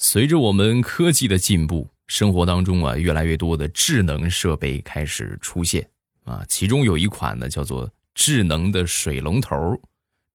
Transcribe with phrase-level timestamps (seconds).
[0.00, 5.88] 随着我们科技的进步，生活当中啊，越来越多的智能设备开始出现
[6.22, 6.44] 啊。
[6.48, 9.56] 其中有一款呢，叫做智能的水龙头，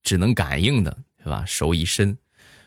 [0.04, 1.46] 智能感应的，是吧？
[1.46, 2.16] 手一伸，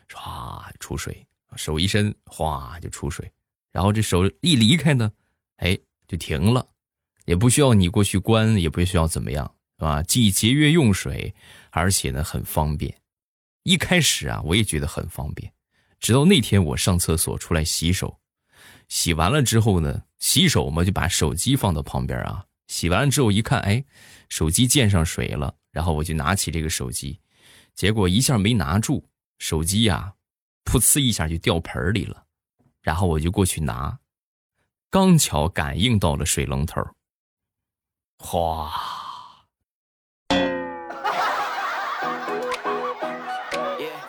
[0.09, 1.13] 唰出水；
[1.55, 3.31] 手一伸，哗就出水。
[3.71, 5.11] 然后这手一离开呢，
[5.57, 5.77] 哎，
[6.07, 6.67] 就停了，
[7.25, 9.45] 也不需要你过去关，也不需要怎么样，
[9.77, 10.01] 是吧？
[10.01, 11.31] 既节约用水，
[11.69, 12.91] 而且呢很方便。
[13.61, 15.53] 一开始啊，我也觉得很方便。
[15.99, 18.19] 直到那天我上厕所出来洗手，
[18.87, 22.45] 洗完了之后呢，洗手嘛就把手机放到旁边啊。
[22.67, 23.83] 洗完了之后一看，哎，
[24.29, 25.55] 手机溅上水了。
[25.71, 27.19] 然后我就拿起这个手机，
[27.75, 29.05] 结果一下没拿住，
[29.37, 30.15] 手机呀，
[30.65, 32.25] 噗呲一下就掉盆里了。
[32.81, 33.99] 然后我就过去拿，
[34.89, 36.81] 刚巧感应到了水龙头，
[38.17, 38.96] 哗！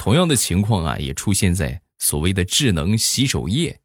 [0.08, 3.78] 同样的情况啊，也出现在所谓的智能洗手液。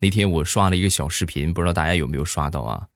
[0.00, 2.88] 那天我刷了一个小视频，不知道大家有没有刷到啊？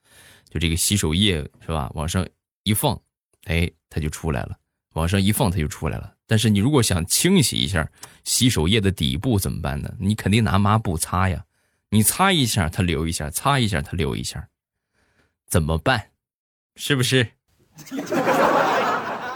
[0.50, 1.88] 就这个洗手液是吧？
[1.94, 2.26] 往上
[2.64, 3.00] 一放，
[3.44, 4.56] 哎，它就出来了；
[4.94, 6.16] 往上一放，它就出来了。
[6.26, 7.88] 但是你如果想清洗一下
[8.24, 9.94] 洗手液的底部怎么办呢？
[10.00, 11.44] 你肯定拿抹布擦呀。
[11.90, 14.48] 你擦一下，它流一下；擦一下，它流一下。
[15.46, 16.10] 怎么办？
[16.74, 17.34] 是不是？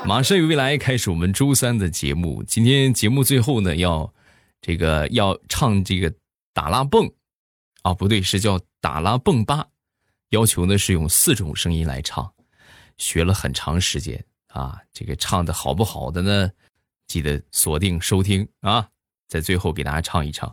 [0.04, 2.42] 马上与未来开始我们周三的节目。
[2.42, 4.12] 今天节目最后呢，要
[4.60, 6.12] 这个要唱这个
[6.52, 7.08] 打拉蹦，
[7.82, 9.68] 啊，不对，是叫打拉蹦吧。
[10.30, 12.30] 要求呢是用四种声音来唱，
[12.98, 14.76] 学了很长时间啊。
[14.92, 16.50] 这个唱的好不好的呢？
[17.06, 18.88] 记得锁定收听啊，
[19.28, 20.52] 在最后给大家唱一唱。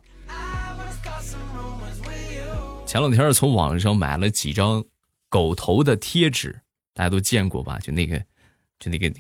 [2.86, 4.84] 前两天从网上买了几张
[5.28, 6.62] 狗头的贴纸，
[6.94, 7.80] 大家都见过吧？
[7.80, 8.20] 就那个，
[8.78, 9.12] 就那个。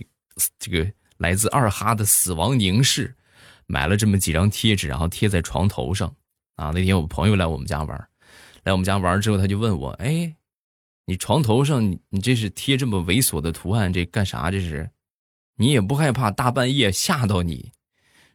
[0.57, 3.15] 这个来自二哈的死亡凝视，
[3.67, 6.15] 买了这么几张贴纸，然后贴在床头上。
[6.55, 8.09] 啊，那天我朋友来我们家玩，
[8.63, 10.35] 来我们家玩之后，他就问我：“哎，
[11.05, 14.51] 你床头上你你这是贴这么猥琐的图案，这干啥？
[14.51, 14.89] 这是？
[15.55, 17.71] 你也不害怕大半夜吓到你？”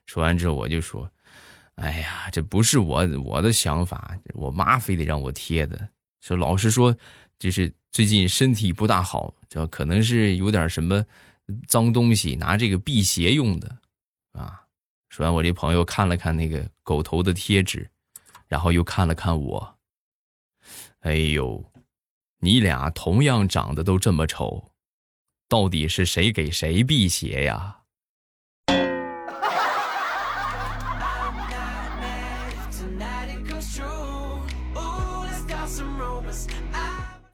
[0.07, 1.11] 说完之后，我就说
[1.77, 5.89] ：“哎呀，这不是我我的想法，我妈非得让我贴的。
[6.23, 6.97] 说老实说，
[7.39, 11.05] 就是最近身体不大好，就可能是有点什么。”
[11.69, 13.79] 脏东西拿这个辟邪用的，
[14.33, 14.63] 啊！
[15.09, 17.89] 说完，我这朋友看了看那个狗头的贴纸，
[18.49, 19.79] 然后又看了看我。
[21.01, 21.65] 哎呦，
[22.41, 24.73] 你俩同样长得都这么丑，
[25.49, 27.79] 到底是谁给谁辟邪呀？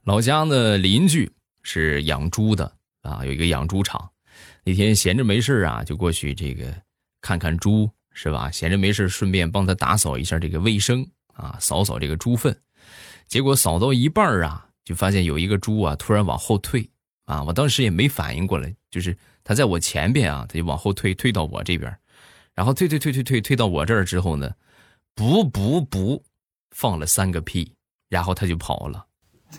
[0.05, 1.31] 老家的，邻居
[1.63, 2.80] 是养猪的。
[3.03, 4.11] 啊，有一个养猪场，
[4.65, 6.75] 那天闲着没事啊，就过去这个
[7.21, 8.51] 看看猪，是吧？
[8.51, 12.57] 闲着没事顺便帮他打扫一下这个卫生啊，扫扫这个猪粪。
[13.27, 16.91] 结果扫到一半啊，就发现有一个猪啊，突然往后退
[17.27, 21.97] 啊，我当时也没反应过来，就是他在我前边啊，他就往后退，退到我这边，
[22.55, 24.53] 然后退退退退退退到我这儿之后呢，
[25.15, 26.23] 不不不，
[26.75, 27.73] 放了三个屁，
[28.09, 29.07] 然后他就跑了。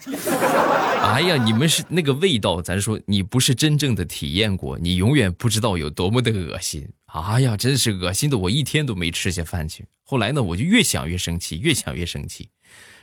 [1.11, 6.87] 哎呀，你们是那个味道，咱说你不是真正的体验过，你永远不知道有多么的恶心。
[7.07, 9.85] 哎呀，真是恶心的，我一天都没吃下饭去。
[10.03, 12.49] 后来呢，我就越想越生气，越想越生气，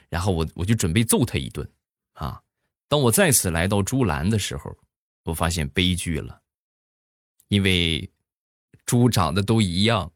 [0.08, 1.68] 然后我我就准备揍他一顿。
[2.14, 2.40] 啊，
[2.88, 4.74] 当我再次来到猪栏的时候，
[5.24, 6.40] 我发现悲剧了，
[7.48, 8.10] 因为
[8.86, 10.10] 猪长得都一样，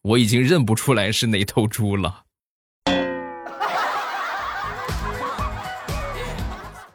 [0.00, 2.23] 我已经认不出来是哪头猪了。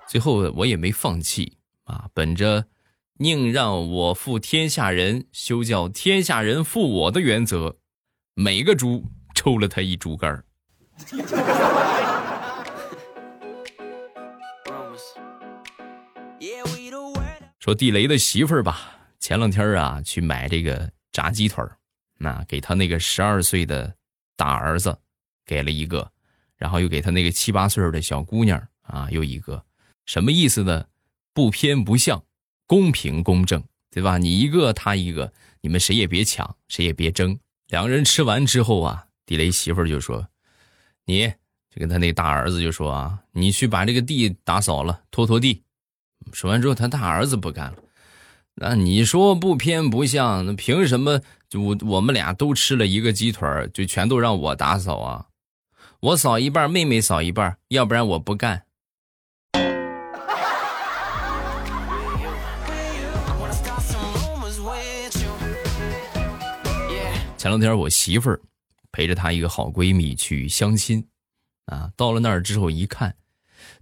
[0.09, 2.65] 最后我也没放弃啊，本着
[3.19, 7.77] 宁让我负天下人，休叫天下人负我的原则，
[8.33, 9.05] 每个猪
[9.35, 10.43] 抽了他一猪肝儿。
[17.59, 21.77] 说地雷的媳妇儿吧，前两天啊去买这个炸鸡腿儿，
[22.17, 23.93] 那给他那个十二岁的
[24.35, 24.97] 大儿子
[25.45, 26.11] 给了一个，
[26.57, 29.63] 然后又给他那个七八岁的小姑娘啊又一个。
[30.09, 30.87] 什么意思呢？
[31.35, 32.23] 不偏不向，
[32.65, 34.17] 公平公正，对吧？
[34.17, 37.37] 你一个他一个，你们谁也别抢，谁也别争。
[37.67, 40.27] 两个人吃完之后啊，地雷媳妇就说
[41.05, 41.27] ：“你
[41.69, 45.61] 就跟他那大儿子就说啊，你去把这个地打扫了，拖拖地。”
[46.33, 47.77] 说完之后，他大儿子不干了
[48.57, 55.27] ：“那你说不偏不向，那凭什么就我我们俩都吃了一个鸡腿就全都让我打扫啊？
[55.99, 58.63] 我扫一半，妹妹扫一半，要不然我不干。”
[67.49, 68.39] 前两天我媳妇儿
[68.91, 71.03] 陪着她一个好闺蜜去相亲，
[71.65, 73.15] 啊，到了那儿之后一看，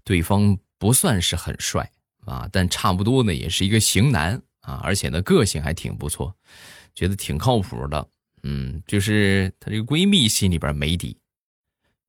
[0.05, 1.91] 对方不算是很帅
[2.25, 6.33] 啊，但差不多呢也是一个型男啊，而且呢个性还挺不错，
[6.95, 8.07] 觉得挺靠谱的。
[8.43, 11.17] 嗯，就是她这个闺蜜心里边没底。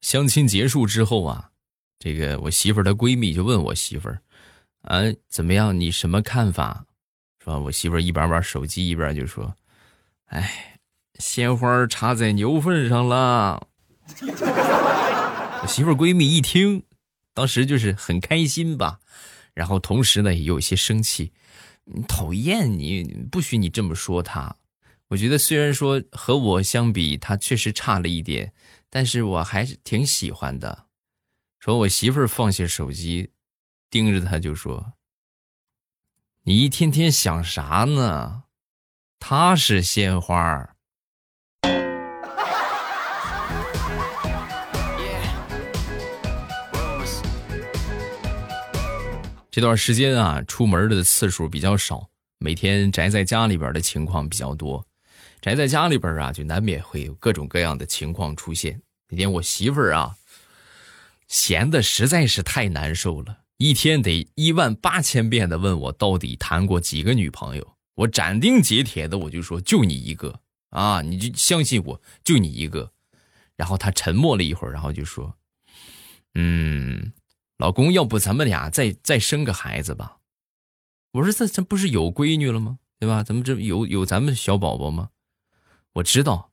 [0.01, 1.51] 相亲结束之后啊，
[1.99, 4.23] 这个我媳妇儿她闺蜜就问我媳妇儿，
[4.83, 5.77] 啊，怎么样？
[5.81, 6.87] 你什么看法？
[7.41, 7.59] 是吧？
[7.59, 9.53] 我媳妇儿一边玩手机一边就说，
[10.27, 10.77] 哎。
[11.19, 13.67] 鲜花插在牛粪上了，
[15.63, 16.85] 我 媳妇闺蜜一听，
[17.35, 19.01] 当时就是很开心吧，
[19.53, 21.33] 然后同时呢也有些生气，
[22.07, 24.57] 讨厌你，不许你这么说她。
[25.09, 28.53] 我觉得虽然说和我相比，她确实差了一点，
[28.89, 30.87] 但是我还是挺喜欢的。
[31.59, 33.33] 说我媳妇放下手机，
[33.91, 34.93] 盯着她就说
[36.45, 38.45] ：“你一天天想啥呢？
[39.19, 40.75] 她是鲜花。”
[49.59, 52.09] 这段时间啊，出门的次数比较少，
[52.39, 54.87] 每天宅在家里边的情况比较多。
[55.41, 58.81] 宅在家里边啊，就难免会有各种各样的情况出现。
[59.09, 60.15] 那天我媳妇儿啊，
[61.27, 67.75] 闲的实在是太难受了，一天得一万八千遍的问我到底谈过几个女朋友。
[67.97, 70.39] 我斩钉截铁的我就说就你一个
[70.71, 72.93] 啊，你就相信我就你一个。
[73.57, 75.35] 然后她沉默了一会儿，然后就说
[76.39, 77.13] ：“嗯。”
[77.59, 80.19] 老公，要不咱们俩再再生个孩子吧？
[81.11, 82.79] 我说这这不是有闺女了吗？
[83.01, 83.25] 对吧？
[83.25, 85.11] 咱们这有有咱们小宝宝吗？
[85.95, 86.53] 我知道，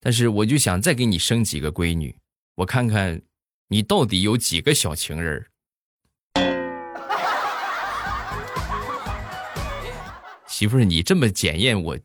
[0.00, 2.16] 但是我就想再给你生几个闺女，
[2.54, 3.20] 我看看
[3.68, 5.46] 你到底有几个小情人。
[10.46, 11.98] 媳妇儿，你这么检验我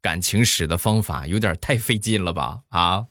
[0.00, 2.62] 感情史的方法有点太费劲了吧？
[2.70, 3.06] 啊？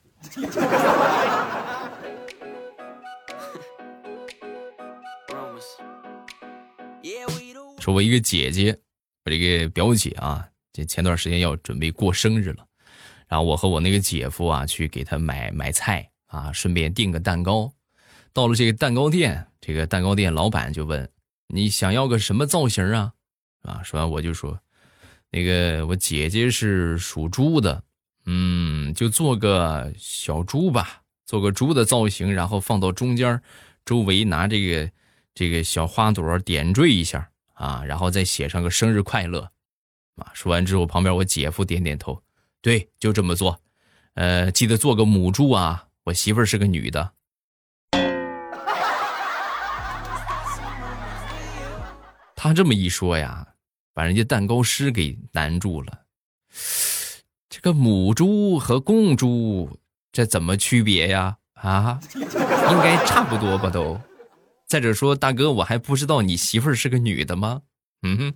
[7.86, 8.76] 说我一个姐姐，
[9.24, 12.66] 我这个表姐啊，这前段时间要准备过生日了，
[13.28, 17.72] 然后我和我那个姐夫啊去给她买买菜啊，顺便订个蛋糕。
[18.32, 21.08] 到了这个蛋糕店，这个蛋糕店老板就问
[21.46, 23.12] ：“你想要个什么造型啊？”
[23.62, 24.58] 啊，说完我就说
[25.30, 27.84] ：“那个我姐姐是属猪的，
[28.24, 33.40] 嗯，就做个小猪吧，做个猪的造型，然后放到中间，
[33.84, 34.90] 周围拿这个
[35.32, 39.50] 这个小花朵点缀一下。”啊，然后再写上个生日快乐，
[40.16, 42.22] 啊，说完之后，旁边我姐夫点点头，
[42.60, 43.58] 对，就这么做，
[44.14, 47.12] 呃，记得做个母猪啊，我媳妇儿是个女的。
[52.34, 53.46] 他这么一说呀，
[53.94, 56.02] 把人家蛋糕师给难住了。
[57.48, 59.80] 这个母猪和公猪
[60.12, 61.38] 这怎么区别呀？
[61.54, 63.98] 啊，应该差不多吧都。
[64.66, 67.62] 再者说，大哥，我还不知道你媳妇儿是个女的吗？
[68.02, 68.34] 嗯哼。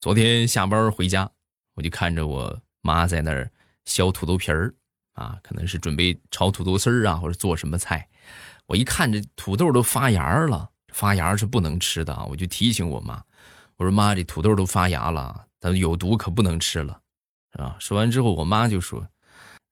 [0.00, 1.30] 昨天下班回家，
[1.74, 3.50] 我就看着我妈在那儿
[3.84, 4.74] 削土豆皮儿，
[5.12, 8.08] 啊，可能是准备炒土豆丝儿啊，或者做什么菜。
[8.64, 12.24] 我一看这土豆都发芽了，发芽是不能吃的啊！
[12.24, 13.22] 我就提醒我妈，
[13.76, 16.98] 我说妈，这土豆都发芽了，它有毒，可不能吃了，
[17.52, 17.76] 啊。
[17.78, 19.06] 说完之后，我妈就说。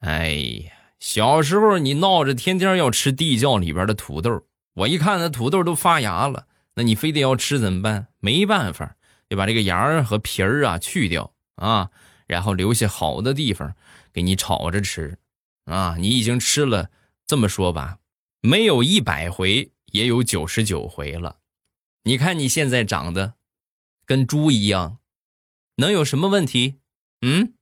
[0.00, 8.08] 哎呀，小时候你闹着天天要吃地窖里边的土豆，我一看那土豆都发芽了，那你非得要吃怎么办？
[8.20, 8.96] 没办法，
[9.28, 11.90] 就把这个芽和皮儿啊去掉啊，
[12.26, 13.74] 然后留下好的地方
[14.12, 15.18] 给你炒着吃
[15.64, 15.96] 啊。
[15.98, 16.90] 你已经吃了，
[17.26, 17.98] 这么说吧，
[18.40, 21.38] 没有一百回也有九十九回了。
[22.04, 23.34] 你看你现在长得
[24.06, 24.98] 跟猪一样，
[25.76, 26.76] 能有什么问题？
[27.20, 27.54] 嗯？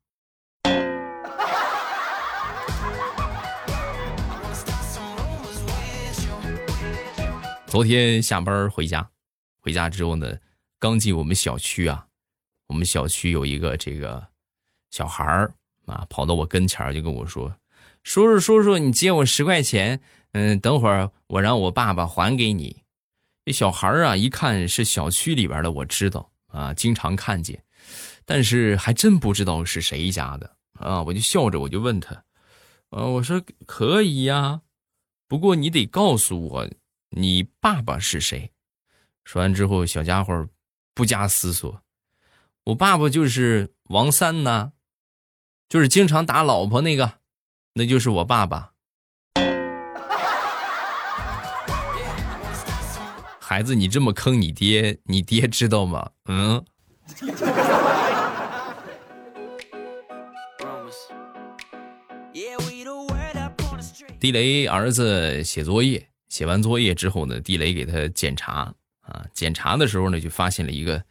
[7.67, 9.11] 昨天下班回家，
[9.61, 10.39] 回家之后呢，
[10.79, 12.07] 刚进我们小区啊，
[12.69, 14.25] 我们小区有一个这个
[14.91, 15.53] 小孩儿
[15.85, 17.55] 啊，跑到我跟前就跟我说
[18.05, 22.85] ：“叔叔，叔叔，你借我十块钱，嗯，等会儿我让我爸爸还给你。”
[23.45, 27.63] 这小孩儿啊，一看是小区里边的，我知道啊，经常看见，
[28.25, 32.15] 但是还真不知道是谁家的啊，我就笑着我就问他
[32.91, 34.63] ：“啊，我说可以呀，
[35.27, 36.71] 不过你得告诉我。”
[37.19, 38.53] 你爸爸是谁？
[39.25, 40.49] 说完之后，小家伙
[40.93, 41.81] 不加思索，
[42.65, 44.73] 我爸爸就是王三呐，
[45.67, 47.15] 就是经常打老婆那个，
[47.73, 48.73] 那就是我爸爸。
[53.41, 56.11] 孩子，你这么坑你爹，你爹知道吗？
[56.27, 56.63] 嗯。
[64.21, 66.11] 地雷儿子写作业。
[66.37, 71.02] 写完作业之后呢，地雷给他检查啊，检查的时候呢，就发现了一个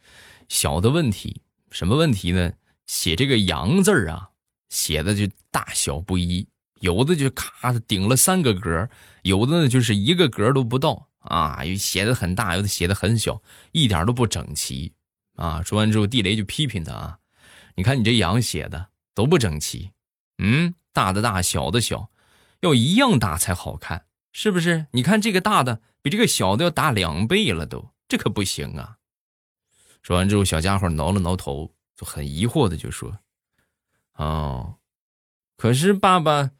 [0.46, 1.42] 小的问题，
[1.72, 2.52] 什么问题呢？
[2.86, 4.30] 写这个“阳”字啊，
[4.68, 6.46] 写的就大小不一，
[6.78, 8.88] 有的就咔的顶了三个格，
[9.22, 13.42] 有的呢就是一个格都不到啊，有写的很大，有的写的很小，
[13.72, 14.92] 一点都不整齐
[15.34, 15.60] 啊。
[15.64, 17.18] 说完之后，地雷就批评他啊，
[17.74, 19.90] 你看你这“羊”写的都不整齐，
[20.38, 22.08] 嗯，大的大小的小。
[22.60, 24.06] 要一样大才好看，
[24.38, 24.86] 是不是？
[24.92, 28.98] 你看这个大的比这个小的要大两倍了，都这可不行啊！
[30.02, 33.18] 说完之后，小家伙挠了挠头，就很疑惑的就说
[34.16, 34.76] ：“哦，
[35.56, 36.50] 可是爸爸，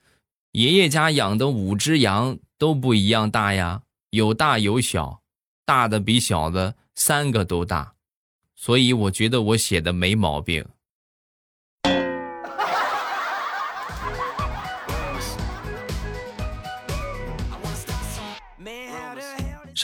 [0.53, 5.21] 爷爷家养的五只羊都不一样大呀，有大有小，
[5.67, 7.97] 大的比小的三个都大，
[8.55, 10.67] 所以我觉得我写的没毛病。”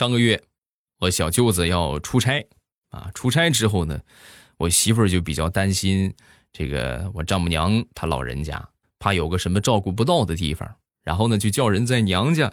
[0.03, 0.43] 上个月，
[0.99, 2.45] 我小舅子要出差，
[2.89, 3.97] 啊，出差之后呢，
[4.57, 6.13] 我媳妇儿就比较担心
[6.51, 8.67] 这个我丈母娘她老人家，
[8.99, 10.69] 怕有个什么照顾不到的地方，
[11.05, 12.51] 然后呢就叫人在娘家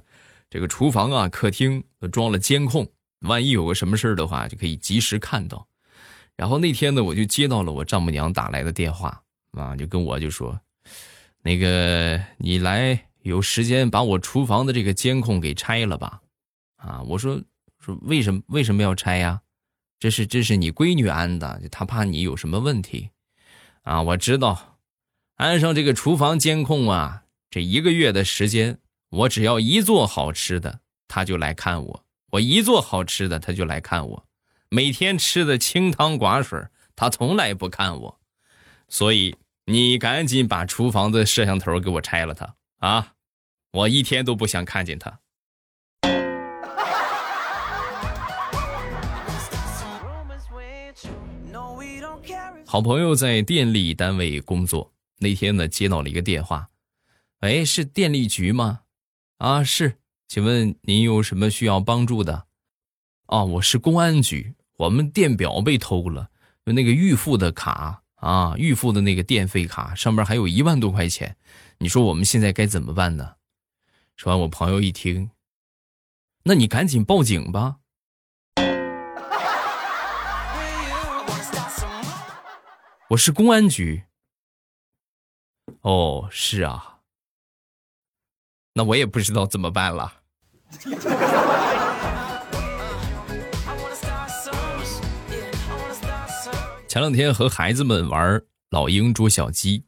[0.49, 2.88] 这个厨房啊、客厅都装了监控，
[3.23, 5.66] 万一有个什么事儿的话，就可以及时看到。
[6.37, 9.21] 然后那天呢，我就接到了我丈母娘打来的电话，
[9.59, 10.57] 啊，就跟我就说，
[11.42, 16.21] 那个你来有时间把我厨房的这个监控给拆了吧。
[16.80, 17.40] 啊，我说
[17.78, 19.42] 说为什么为什么要拆呀？
[19.99, 23.10] 这是这是你闺女安的，她怕你有什么问题。
[23.82, 24.78] 啊，我知道，
[25.37, 28.78] 安上这个厨房监控啊，这一个月的时间，
[29.10, 34.26] 我只要一做好吃的，他就来看我；我一做好吃的，他就来看我。
[34.68, 38.20] 每天吃的清汤寡水，他从来不看我。
[38.88, 43.14] 所以你赶紧把厨房的摄像头给我拆了，它啊，
[43.72, 45.20] 我一天都不想看见他。
[52.70, 56.70] 好朋友在电力单位工作，那天呢接到了一个电话，
[57.40, 58.82] 哎，是电力局吗？
[59.38, 59.98] 啊，是，
[60.28, 62.46] 请问您有什么需要帮助的？
[63.26, 66.30] 啊，我是公安局，我们电表被偷了，
[66.64, 71.36] 就那个预付的卡啊，预付的那个电费卡上面还有一万多块钱，
[71.78, 73.34] 你说我们现在该怎么办呢？
[74.14, 75.32] 说完，我朋友一听，
[76.44, 77.78] 那你赶紧报警吧。
[83.11, 84.05] 我是公安局。
[85.81, 87.00] 哦，是啊，
[88.73, 90.23] 那我也不知道怎么办了。
[96.87, 98.40] 前两天和孩子们玩
[98.71, 99.85] 老鹰捉小鸡，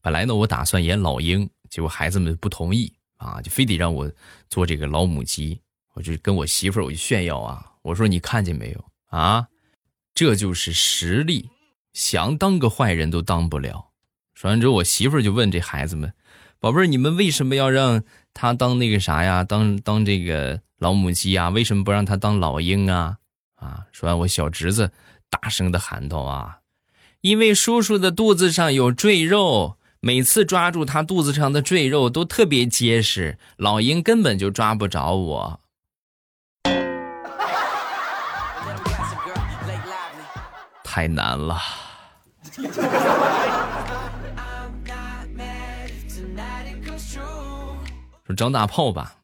[0.00, 4.10] 本来呢我打算演老鹰，结果孩子们不同意啊，就非得让我
[4.48, 5.60] 做这个老母鸡。
[5.92, 9.46] 我就跟我媳妇儿我就炫耀啊，我说你看见没有啊，
[10.12, 11.48] 这就是实力。
[11.92, 13.88] 想当个坏人都当不了。
[14.34, 16.12] 说完之后，我媳妇就问这孩子们
[16.58, 19.44] ：“宝贝儿，你们为什么要让他当那个啥呀？
[19.44, 21.50] 当当这个老母鸡呀？
[21.50, 23.18] 为什么不让他当老鹰啊？”
[23.56, 23.84] 啊！
[23.92, 24.90] 说完，我小侄子
[25.28, 26.60] 大声的喊道：“啊，
[27.20, 35.60] 因为叔叔的肚子上有赘肉，每次抓住他肚子上的赘肉都特别结实，老鹰根本就抓不着我。”
[40.92, 41.56] 太难了。
[48.24, 49.14] 说张大炮吧，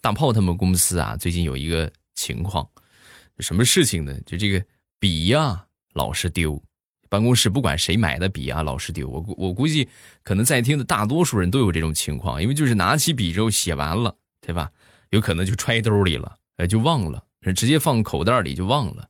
[0.00, 2.64] 大炮他们公司啊，最近有一个情况，
[3.40, 4.16] 什么事情呢？
[4.24, 4.64] 就这个
[5.00, 6.62] 笔呀，老是丢，
[7.08, 9.08] 办公室不管谁买的笔啊，老是丢。
[9.08, 9.88] 我我估计，
[10.22, 14.70] 可能在听的大多数人都有这种情况，因为就是拿起笔之后写完了，对吧？
[15.10, 17.24] 有可能就揣兜里了，呃，就忘了，
[17.56, 19.08] 直接放口袋里就忘了。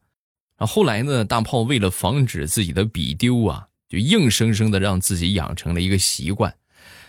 [0.60, 6.54] 然后后来呢，大炮为了防止自己的笔丢啊，就硬生生的让自己养成了一个习惯，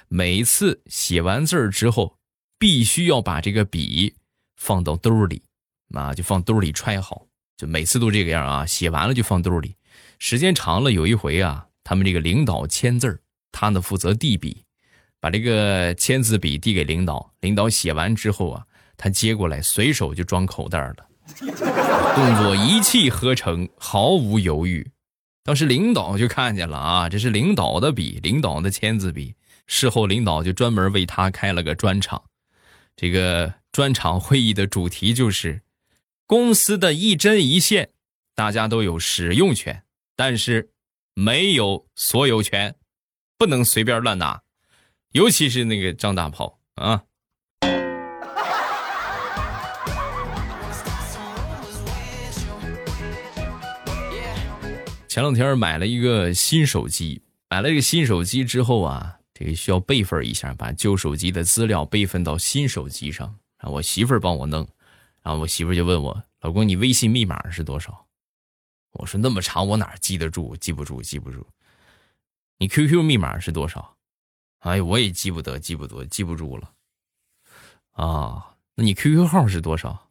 [0.07, 2.17] 每次写完字儿之后，
[2.57, 4.15] 必须要把这个笔
[4.55, 5.43] 放到兜里，
[5.93, 7.27] 啊，就放兜里揣好，
[7.57, 8.65] 就每次都这个样啊。
[8.65, 9.75] 写完了就放兜里，
[10.17, 14.63] 时间长了，有一回啊，他们这个领导签字，他呢负责递笔，
[15.19, 18.65] 把这个签字笔递给领导，领导写完之后啊，
[18.95, 21.07] 他接过来，随手就装口袋了。
[22.15, 24.91] 动作一气呵成，毫无犹豫。
[25.43, 29.35] 当时领导就看见了啊，这是领导的笔，领导的签字笔。
[29.67, 32.23] 事后领导就专门为他开了个专场，
[32.95, 35.61] 这个专场会议的主题就是
[36.27, 37.89] 公司的一针一线，
[38.35, 39.83] 大家都有使用权，
[40.15, 40.71] 但是
[41.13, 42.75] 没有所有权，
[43.37, 44.41] 不能随便乱拿。
[45.13, 47.03] 尤其是那个张大炮啊。
[55.11, 64.65] 前两天买了一个新手机，买了这个新手机之后啊，这个需要备份一下，把旧手机的资料备份到新手机上，让我媳妇儿帮我弄。
[65.21, 68.07] 然后我媳妇儿就问我：“老公，你微信密码是多少？”
[68.93, 70.55] 我说：“那么长，我哪记得住？
[70.55, 71.45] 记不住，记不住。”
[72.59, 73.97] 你 QQ 密码是多少？
[74.59, 76.71] 哎，我也记不得，记不得，记不住了。
[77.91, 80.07] 啊，那你 QQ 号是多少？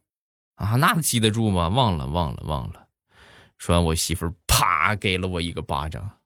[0.57, 1.69] 啊，那记得住吗？
[1.69, 2.80] 忘了，忘了，忘了。
[3.61, 6.17] 说完，我媳妇啪给了我一个巴掌。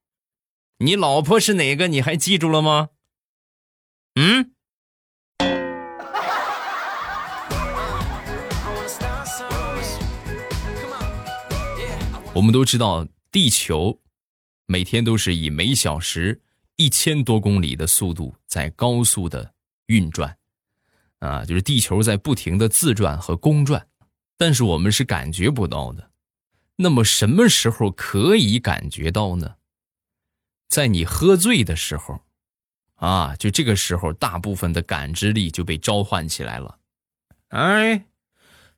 [0.77, 1.89] 你老婆是哪个？
[1.89, 2.91] 你还记住了吗？
[4.15, 4.53] 嗯？
[12.33, 13.99] 我们都知道，地球
[14.65, 16.41] 每天都是以每小时
[16.77, 19.53] 一千多公里的速度在高速的
[19.87, 20.37] 运转，
[21.19, 23.85] 啊，就是地球在不停的自转和公转，
[24.37, 26.11] 但是我们是感觉不到的。
[26.77, 29.55] 那么什么时候可以感觉到呢？
[30.67, 32.21] 在你喝醉的时候，
[32.95, 36.79] 啊，就这个时候，大部分的感知力就被召唤起来了。
[37.49, 38.05] 哎，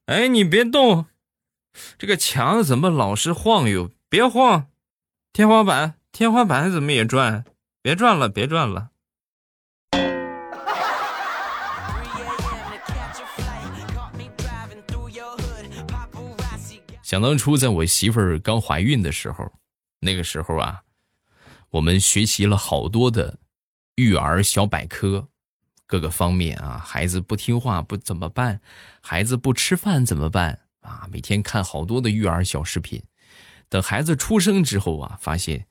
[0.05, 1.05] 哎，你别动，
[1.97, 3.89] 这个墙怎么老是晃悠？
[4.09, 4.69] 别晃，
[5.33, 7.45] 天花板，天花板怎么也转？
[7.81, 8.91] 别转了，别转了。
[17.07, 19.49] 想当初，在我媳妇儿刚怀孕的时候，
[20.01, 20.83] 那个时候啊，
[21.69, 23.39] 我们学习了好多的
[23.95, 25.29] 育儿小百科，
[25.85, 28.59] 各个方面啊，孩子不听话不怎么办？
[29.01, 30.59] 孩子不吃饭怎么办？
[30.81, 33.01] 啊，每天看好多的育儿小视频。
[33.69, 35.65] 等孩子出生之后啊，发现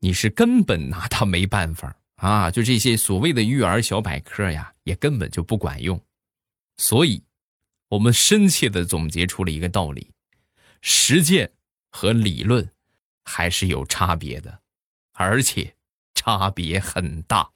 [0.00, 2.50] 你是根本拿他没办法啊！
[2.50, 6.04] 就这些所谓的育儿小百科呀，也根本就不管用。
[6.78, 7.22] 所以，
[7.90, 10.10] 我们深切的总结出了一个道理。
[10.80, 11.50] 实践
[11.90, 12.70] 和理论
[13.24, 14.60] 还是有差别的，
[15.12, 15.74] 而且
[16.14, 17.48] 差别很大。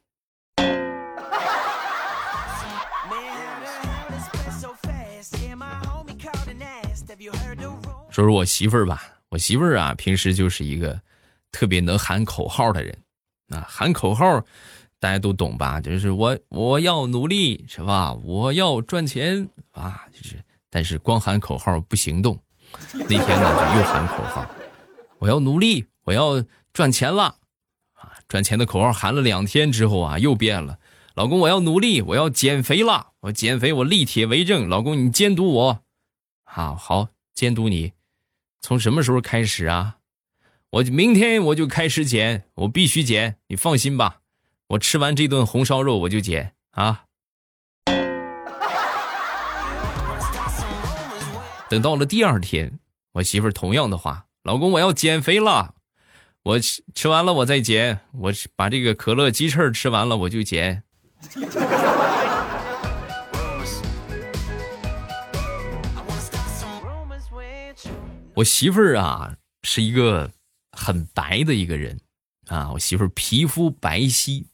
[8.11, 11.01] 说说我媳妇儿吧，我媳妇儿啊，平时就是一个
[11.51, 12.97] 特别能喊口号的人
[13.49, 14.45] 啊，喊口号
[14.99, 15.81] 大家都懂吧？
[15.81, 18.13] 就是我我要努力是吧？
[18.13, 22.39] 我要赚钱啊，就是，但是光喊口号不行动。
[22.93, 24.47] 那天呢，就又喊口号，
[25.19, 27.37] 我要努力，我要赚钱了，
[27.95, 30.79] 啊，赚钱的口号喊了两天之后啊，又变了。
[31.15, 34.69] 老公，我要努力，我要减肥了，我减肥，我立铁为证。
[34.69, 35.81] 老公，你监督我，
[36.45, 37.93] 好好监督你。
[38.61, 39.99] 从什么时候开始啊？
[40.71, 44.21] 我明天我就开始减，我必须减，你放心吧。
[44.69, 47.05] 我吃完这顿红烧肉我就减啊。
[51.73, 52.79] 等到了第二天，
[53.13, 55.75] 我媳妇儿同样的话：“老公，我要减肥了，
[56.43, 60.83] 我吃吃完了我再减，我把这个可乐鸡翅吃完了我就减。
[68.37, 70.31] ”我媳妇儿啊是一个
[70.73, 71.99] 很白的一个人
[72.49, 74.45] 啊，我媳妇儿皮肤白皙，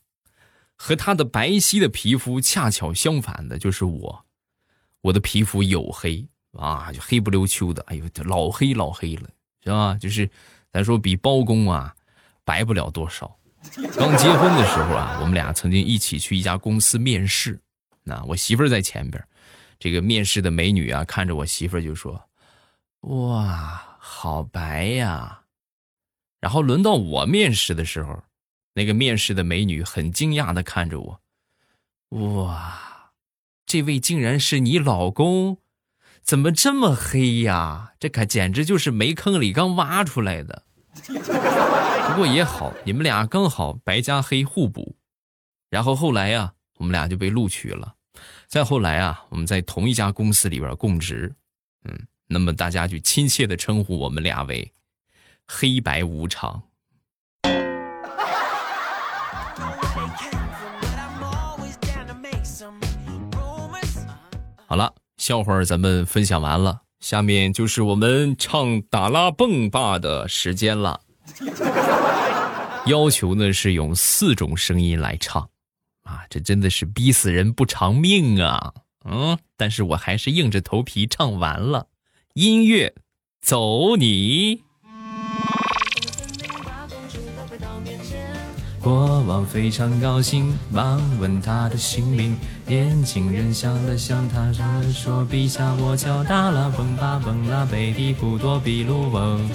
[0.77, 4.25] 和她的白皙的皮肤恰巧相反的就是我，
[5.01, 6.29] 我的皮肤黝黑。
[6.59, 9.31] 啊，就黑不溜秋的，哎呦，老黑老黑了，
[9.63, 9.97] 是吧？
[10.01, 10.29] 就是，
[10.73, 11.95] 咱说比包公啊
[12.45, 13.33] 白不了多少。
[13.97, 17.61] 刚结婚的时候啊，我们俩曾经一起去一家公司面试，
[18.03, 19.23] 那我媳妇儿在前边，
[19.79, 22.21] 这个面试的美女啊，看着我媳妇儿就说
[23.03, 25.43] ：“哇，好白呀。”
[26.41, 28.23] 然后轮到我面试的时候，
[28.75, 31.21] 那个面试的美女很惊讶的看着我
[32.11, 33.13] ：“哇，
[33.67, 35.59] 这位竟然是你老公？”
[36.29, 37.95] 怎么这么黑呀？
[37.99, 40.63] 这可简直就是煤坑里刚挖出来的。
[41.09, 44.95] 不过也好，你们俩刚好白加黑互补。
[45.71, 47.95] 然后后来呀，我们俩就被录取了。
[48.47, 51.35] 再后来啊，我们在同一家公司里边供职。
[51.85, 54.71] 嗯，那么大家就亲切的称呼我们俩为
[55.49, 56.63] “黑白无常”。
[64.69, 64.93] 好了。
[65.19, 71.01] 笑话咱们分享完了，下面就是我们唱打拉蹦吧的时间了。
[72.87, 75.51] 要求呢是用四种声音来唱，
[76.05, 78.73] 啊，这真的是逼死人不偿命啊！
[79.05, 81.89] 嗯，但是我还是硬着头皮唱完了。
[82.35, 82.95] 音乐，
[83.43, 84.63] 走你。
[88.83, 92.37] 国王非常高兴，忙问他的姓名。
[92.67, 94.53] 年轻人想了想，他
[94.93, 99.51] 说：“陛下，我叫达拉崩巴崩拉贝蒂布多比鲁翁。”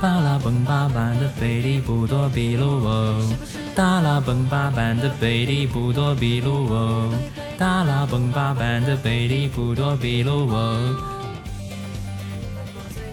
[0.00, 3.36] 达拉崩巴班的贝蒂布多比鲁翁，
[3.74, 7.12] 达拉崩巴班的贝蒂布多比鲁翁，
[7.58, 10.96] 达拉崩巴班的贝蒂布多比鲁翁。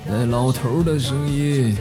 [0.08, 1.78] 那老头的声音。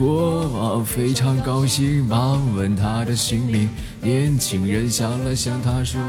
[0.00, 3.68] 国王非常高兴，忙问他的姓名。
[4.00, 6.00] 年轻人想了想，他说：“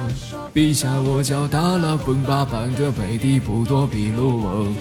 [0.55, 4.73] 陛下，我叫达拉崩巴班的贝迪布多比鲁翁。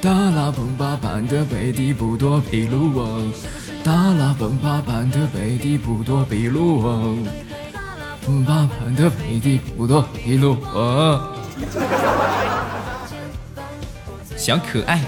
[0.00, 3.32] 达拉崩巴班的贝迪布多比鲁翁。
[3.82, 7.26] 达拉崩巴班的贝迪布多比鲁翁。
[8.24, 11.20] 崩巴班的贝迪布多比鲁翁。”
[14.38, 15.02] 小可爱。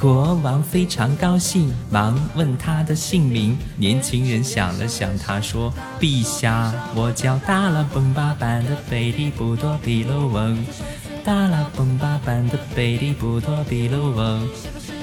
[0.00, 3.58] 国王非常高兴，忙问他的姓名。
[3.76, 10.64] 年轻人想了想，他说：“陛下，我叫达拉崩巴班的贝蒂布多比鲁翁。
[11.24, 14.48] 达拉崩巴班的贝蒂布多比鲁翁。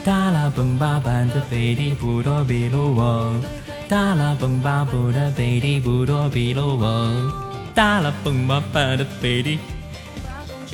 [0.06, 3.44] 达拉崩巴班的贝蒂布多比鲁翁。
[3.90, 7.32] 达拉崩巴布的贝蒂布多比鲁翁。
[7.74, 9.60] 达拉崩巴班的贝蒂。”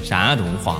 [0.03, 0.79] 山东话。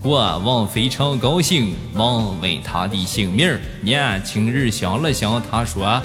[0.00, 3.58] 国王非常高兴，忙问他的姓名。
[3.82, 6.00] 年轻人想了想，他说：“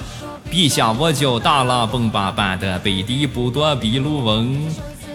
[0.52, 4.58] 陛下，我叫达拉崩巴班的贝迪布多比鲁翁。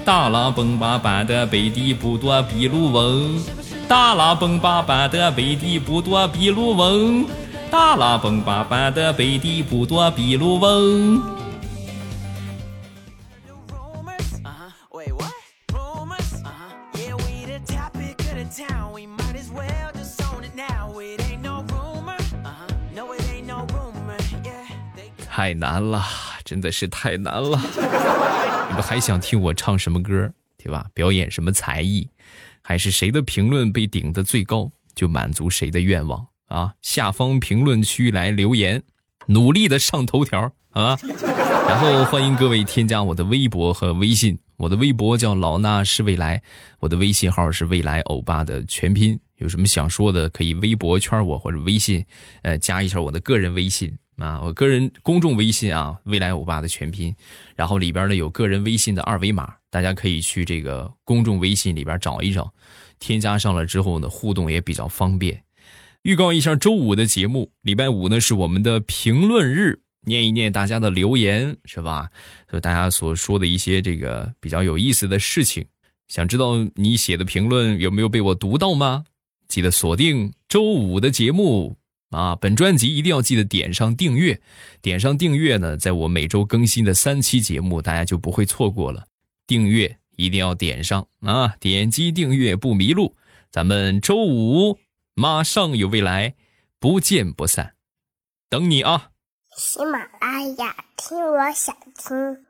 [0.04, 3.40] 达拉崩巴班的贝迪布多比鲁翁。
[3.88, 7.26] 达拉崩巴班的贝迪布多比鲁翁。
[7.70, 11.20] 达拉崩巴班的贝迪布多比鲁翁。”
[25.38, 26.04] 太难了，
[26.44, 27.56] 真的是太难了。
[28.68, 30.86] 你们还想听我唱什么歌，对吧？
[30.92, 32.08] 表演什么才艺，
[32.60, 36.74] 还是谁的评论被顶的最高，就满足谁的愿望啊！
[36.82, 38.82] 下方评论区来留言，
[39.26, 40.98] 努力的上头条啊！
[41.68, 46.42] 然后欢迎各位添加我的微博和微信，我的微博叫老衲是未来，
[46.80, 49.16] 我的微信号是未来欧巴的全拼。
[49.36, 52.04] 有什么想说的，可以微博圈我或者微信，
[52.42, 53.96] 呃，加一下我的个人微信。
[54.18, 57.14] 啊，我个人公众微信啊，未来欧巴的全拼，
[57.54, 62.52] 然后里边呢有个人微信的二维码，大家可以去这个公众微信里边找一找，
[62.98, 65.40] 添加上了之后呢，互动也比较方便。
[66.02, 72.10] 预告一下周五的节目，礼拜五呢是我们的评论日，念一念大家的留言是吧？
[72.50, 75.64] 就大家所说的一些这个比较有意思的事情，
[76.08, 79.04] 想知道你写的评论有没有被我读到吗？
[79.46, 81.77] 记得锁定周五的节目。
[82.10, 84.40] 啊，本专辑一定要记得点上订阅，
[84.80, 89.06] 点上订阅呢，在我每周更新的三期节目，大家就不会错过了。
[89.46, 93.16] 订阅一定要点上啊，点击订阅不迷路。
[93.50, 94.78] 咱们周五
[95.14, 96.34] 马上有未来，
[96.78, 97.74] 不见不散，
[98.48, 99.10] 等你啊！
[99.56, 102.47] 喜马拉雅听，我想听。